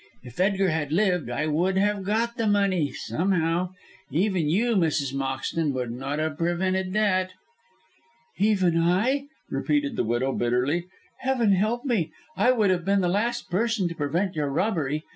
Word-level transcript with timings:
If 0.23 0.39
Edgar 0.39 0.69
had 0.69 0.91
lived 0.91 1.29
I 1.29 1.45
would 1.45 1.77
have 1.77 2.03
got 2.03 2.35
the 2.35 2.47
money 2.47 2.91
somehow. 2.91 3.75
Even 4.09 4.49
you, 4.49 4.75
Mrs. 4.75 5.13
Moxton, 5.13 5.73
would 5.73 5.91
not 5.91 6.17
have 6.17 6.39
prevented 6.39 6.91
that." 6.93 7.33
"Even 8.39 8.79
I," 8.79 9.25
repeated 9.51 9.95
the 9.97 10.03
widow, 10.03 10.33
bitterly. 10.33 10.85
"Heaven 11.19 11.51
help 11.51 11.85
me, 11.85 12.09
I 12.35 12.49
would 12.51 12.71
have 12.71 12.83
been 12.83 13.01
the 13.01 13.07
last 13.09 13.51
person 13.51 13.87
to 13.89 13.93
prevent 13.95 14.35
your 14.35 14.49
robbery. 14.49 15.03